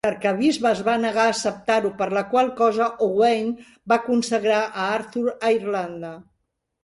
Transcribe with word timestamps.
L'arquebisbe 0.05 0.67
es 0.75 0.79
va 0.85 0.93
negar 1.01 1.25
a 1.27 1.33
acceptar-ho, 1.33 1.89
per 1.99 2.07
la 2.19 2.23
qual 2.31 2.49
cosa 2.61 2.87
Owain 3.07 3.51
va 3.93 3.99
consagrar 4.07 4.61
a 4.63 4.87
Arthur 4.97 5.27
a 5.49 5.53
Irlanda. 5.59 6.11